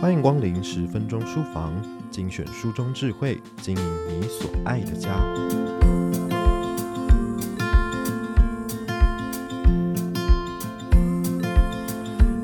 [0.00, 1.74] 欢迎光临十分钟书房，
[2.10, 5.10] 精选书中智慧，经营你所爱的家。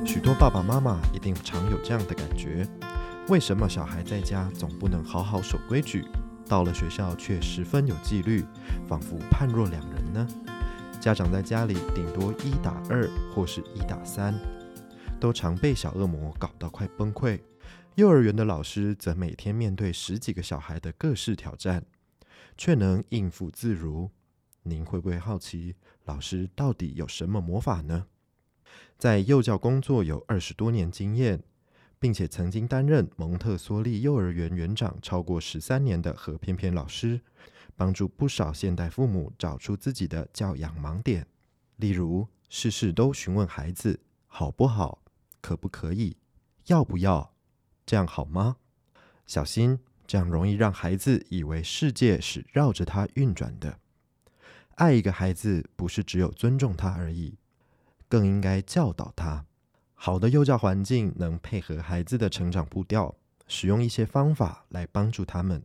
[0.05, 2.69] 许多爸爸妈妈一定常有这样的感觉：
[3.29, 6.05] 为什么小孩在家总不能好好守规矩，
[6.47, 8.45] 到了学校却十分有纪律，
[8.87, 10.29] 仿佛判若两人呢？
[11.01, 14.35] 家长在家里顶多一打二或是一打三。
[15.19, 17.41] 都常被小恶魔搞到快崩溃。
[17.95, 21.85] 幼儿园的老师则每天面对十几个小孩的各式挑战，
[22.57, 24.11] 却能应付自如。
[24.63, 28.07] 您会不会好奇，老师到底有什么魔法呢？
[28.99, 31.43] 在幼教工作有二十多年经验，
[31.99, 37.21] 并且曾经担任蒙特梭利幼儿园园长超过十三年的何翩翩老师，
[37.75, 41.27] 帮助不少现代父母找出自己的教养盲点，
[41.77, 45.03] 例如事事都询问孩子好不好。
[45.47, 46.17] 可不可以？
[46.67, 47.33] 要不要？
[47.87, 48.57] 这样好吗？
[49.29, 53.79] 小心，这样容易让孩子以为世界是绕着他运转的。
[54.75, 57.39] 爱一个孩子，不是只有尊重他而已，
[58.09, 59.45] 更应该教导他。
[59.95, 63.15] 好的幼教环境能配合孩子的成长步调，
[63.47, 65.63] 使用一些方法来帮助他们。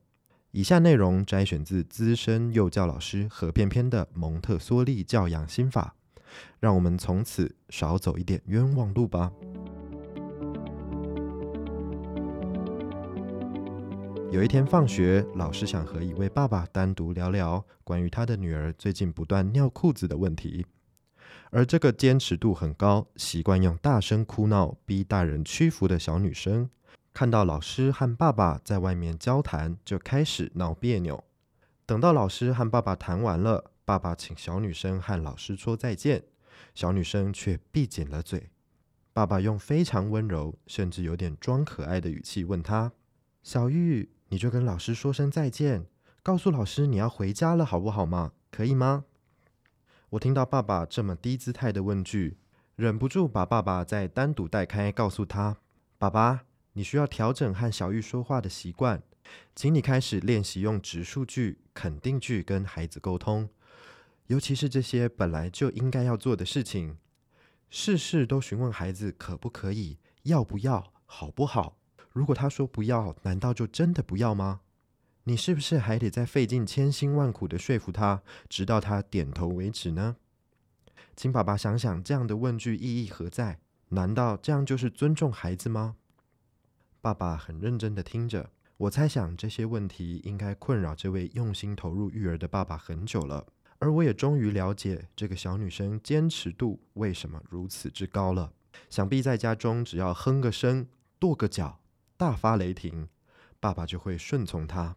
[0.52, 5.95] 以下内容摘选自资深幼教老师何翩翩的蒙特梭利教养心法，
[6.59, 9.31] 让我们从此少走一点冤枉路吧。
[14.31, 20.65] 有一天放学，老师想和一位爸爸单独聊聊关于他的女儿最近不断尿裤子的问题。
[21.49, 26.69] 而这个坚持度很高、习惯用大声哭闹逼大人屈服的小女生，
[27.13, 31.21] 看到老师和爸爸在外面交谈，就开始闹别扭。
[31.85, 36.23] 等到老师和爸爸谈完了，爸爸请小女生和老师说再见，
[36.73, 38.49] 小女生却闭紧了嘴。
[39.11, 42.93] 爸爸用非常温柔，甚至有点装可爱的语气问她
[43.43, 45.87] ：“小玉。”你就跟老师说声再见，
[46.23, 48.31] 告诉老师你要回家了，好不好嘛？
[48.49, 49.03] 可以吗？
[50.11, 52.37] 我听到爸爸这么低姿态的问句，
[52.77, 55.58] 忍不住把爸爸再单独带开，告诉他
[55.99, 59.03] ：“爸爸，你需要调整和小玉说话的习惯，
[59.53, 63.49] 请你开始练习用直述句、肯定句跟孩子沟通，
[64.27, 66.97] 尤其是这些本来就应该要做的事情，
[67.70, 71.80] 事事都询问孩子可不可以、要不要、好不好。”
[72.14, 74.61] 如果他说不要，难道就真的不要吗？
[75.26, 80.17] 你是不是还得再费尽千辛万苦的说服他，直到他点头为止呢？
[81.16, 83.60] 请爸爸想想，这样的问句意义何在？
[83.89, 85.98] 难道这样就是尊重孩子吗？
[87.02, 93.45] 爸爸很认真的听着，我猜想这些问题应该困扰这位用心投入育儿的爸爸很久了，
[93.80, 98.54] 而我也终于了解这个小女生坚持度为什么如此之高了。
[98.89, 100.88] 想必在家中只要哼个声，
[101.20, 101.80] 跺个脚。
[102.21, 103.08] 大发雷霆，
[103.59, 104.95] 爸爸就会顺从他。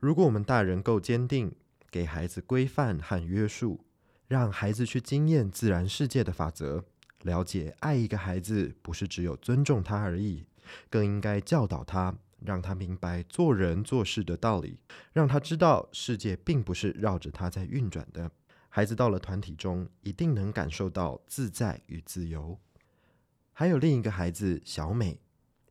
[0.00, 1.54] 如果我们大人够坚定，
[1.90, 3.84] 给孩子规范和约束，
[4.28, 6.82] 让孩子去经验自然世界的法则，
[7.20, 10.46] 了解爱一个孩子不是只有尊重他而已，
[10.88, 14.78] 更应该教导他，让他明白做人做事的道理，
[15.12, 18.30] 让他知道世界并不是绕着他在运转的。
[18.70, 22.58] 孩子到了团体中，一定能感受到自在与自由。
[23.52, 25.20] 还有另一个孩子小美。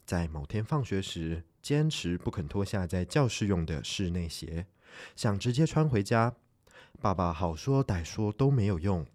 [0.05, 4.67] 在某天放学时，坚持不肯脱下在教室用的室内鞋，
[5.15, 6.35] 想直接穿回家。
[7.01, 9.05] 爸爸好说歹说都没有用，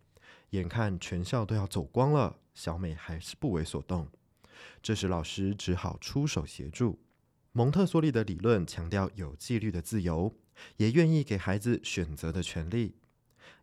[0.50, 4.09] 眼看全校都要走光了，小美还是不为所动。
[4.82, 6.98] 这时老师只好出手协助。
[7.53, 10.34] 蒙特梭利的理论强调有纪律的自由，
[10.77, 12.97] 也愿意给孩子选择的权利。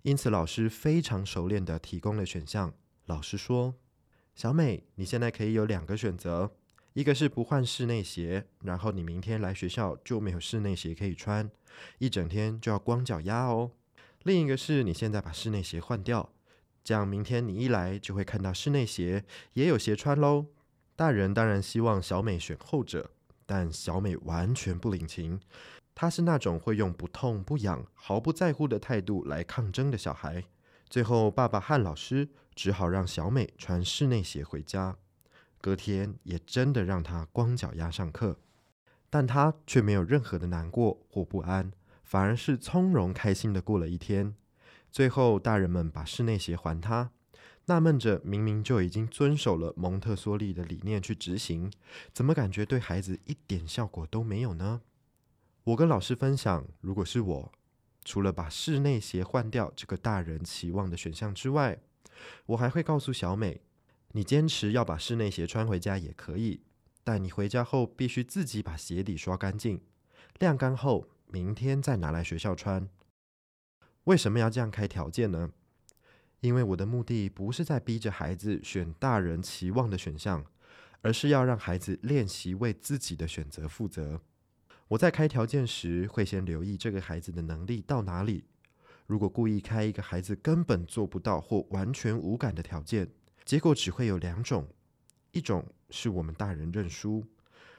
[0.03, 2.74] 因此老师非常熟练地提供了选项。
[3.06, 3.75] 老师说
[4.35, 6.56] ：“小美，你现在可以有两个选择。”
[6.96, 11.52] 一个是不换室内鞋，然后你明天来学校就没有室内鞋可以穿，
[11.98, 13.72] 一整天就要光脚丫哦。
[14.24, 16.32] 另一个是你现在把室内鞋换掉，
[16.86, 20.46] 这样明天你一来就会看到室内鞋也有鞋穿喽。
[20.96, 23.12] 大人当然希望小美选后者，
[23.46, 25.41] 但小美完全不领情，
[25.94, 30.46] 她是那种会用不痛不痒、毫不在乎的态度来抗争的小孩。
[30.90, 34.96] 最后，爸爸和老师只好让小美穿室内鞋回家。
[35.66, 38.38] 隔天也真的让他光脚丫上课，
[39.09, 41.72] 但他却没有任何的难过或不安，
[42.03, 44.35] 反而是从容开心的过了一天。
[44.91, 47.09] 最后，大人们把室内鞋还他，
[47.66, 51.72] 纳闷着，明明就已经遵守了蒙特梭利的理念去执行，
[52.14, 54.84] 怎么感觉对孩子一点效果都没有呢？
[55.64, 57.52] 我跟老师分享，如果是我，
[58.03, 61.79] 除了把室内鞋换掉这个大人期望的选项之外，
[62.46, 63.62] 我还会告诉小美。
[64.16, 66.62] 你坚持要把室内鞋穿回家也可以，
[67.03, 69.82] 但你回家后必须自己把鞋底刷干净，
[70.40, 72.88] 晾干后明天再拿来学校穿。
[74.06, 75.52] 为什么要这样开条件呢？
[76.40, 80.46] 因为我的目的不是在逼着孩子选大人期望的选项，
[81.02, 84.22] 而是要让孩子练习为自己的选择负责。
[84.88, 88.46] 我在开条件时，会先留意这个孩子的能力到哪里。
[89.08, 93.09] 如果故意开一个孩子根本做不到或完全无感的条件，
[93.46, 94.68] 结果只会有两种：
[95.32, 97.24] 一种是我们大人认输，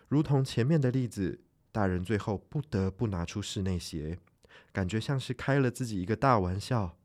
[0.06, 1.40] 如同前面的例子，
[1.72, 4.16] 大人最后不得不拿出室内鞋，
[4.72, 6.96] 感觉像是开了自己一个大玩笑；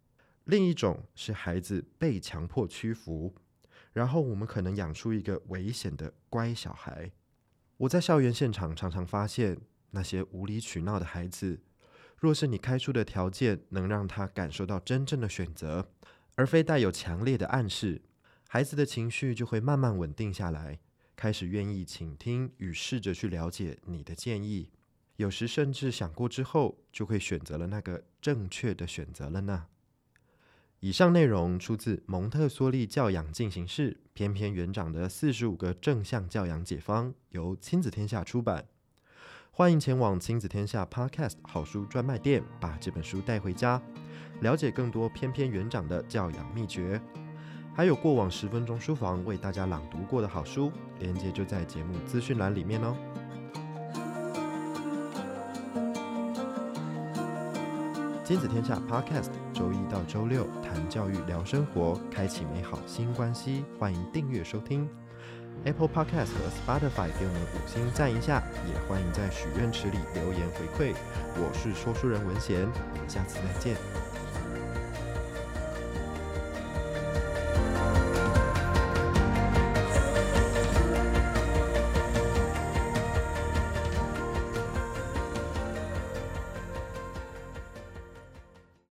[0.44, 3.34] 另一种是孩子被强迫屈服，
[3.94, 7.12] 然后我们可能养出一个危险的乖小孩。
[7.78, 9.58] 我在校园现场常常发现，
[9.90, 11.60] 那些无理取闹的孩子。
[12.16, 15.90] 若是你开出的条件能让他感受到真正的选择，
[16.36, 18.00] 而非带有强烈的暗示，
[18.54, 20.78] 孩子的情绪就会慢慢稳定下来，
[21.16, 24.68] 开始愿意倾听与试着去了解你的建议。
[25.16, 29.68] 有时甚至想过之后，就会选择了那个正确的选择了呢。
[30.82, 38.68] 以上内容出自蒙特梭利教养进行式，翩翩园长的四十五个正向教养解方，由亲子天下出版。
[39.52, 43.82] 欢迎前往亲子天下 Podcast 好书专卖店，把这本书带回家，
[44.42, 47.02] 了解更多翩翩园长的教养秘诀。
[47.74, 52.96] 还有过往十分钟书房为大家朗读过的好书，链接就在节目资讯栏里面哦。
[58.26, 63.64] 亲子天下 Podcast 周一到周六谈教育、聊生活，开启美好新关系。
[63.80, 64.88] 欢迎订阅收听。
[65.64, 70.94] Apple Podcast 和 Spotify 给我们五星赞一下，也欢迎在许愿池里留言回馈。
[71.36, 74.11] 我是说书人文贤，我们下次再见。